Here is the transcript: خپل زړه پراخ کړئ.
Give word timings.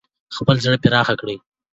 خپل 0.35 0.55
زړه 0.63 0.77
پراخ 0.83 1.07
کړئ. 1.21 1.37